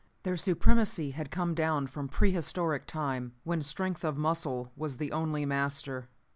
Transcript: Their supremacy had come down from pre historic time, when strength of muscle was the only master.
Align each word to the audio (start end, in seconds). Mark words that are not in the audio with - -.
Their 0.23 0.35
supremacy 0.35 1.11
had 1.11 1.29
come 1.29 1.53
down 1.53 1.85
from 1.85 2.07
pre 2.07 2.31
historic 2.31 2.87
time, 2.87 3.33
when 3.43 3.61
strength 3.61 4.03
of 4.03 4.17
muscle 4.17 4.71
was 4.75 4.97
the 4.97 5.11
only 5.11 5.45
master. 5.45 6.09